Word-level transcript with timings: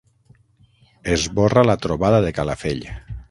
Esborra 1.03 1.63
la 1.63 1.77
trobada 1.77 2.21
de 2.21 2.33
Calafell. 2.33 2.85